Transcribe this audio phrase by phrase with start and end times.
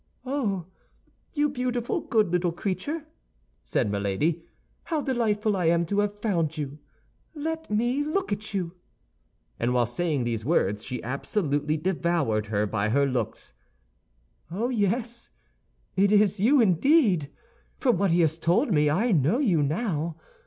[0.25, 0.65] "Oh,
[1.33, 3.05] you beautiful, good little creature!"
[3.63, 4.43] said Milady.
[4.85, 6.79] "How delighted I am to have found you!
[7.35, 8.73] Let me look at you!"
[9.59, 13.53] and while saying these words, she absolutely devoured her by her looks.
[14.49, 15.29] "Oh, yes
[15.95, 17.29] it is you indeed!
[17.77, 20.15] From what he has told me, I know you now.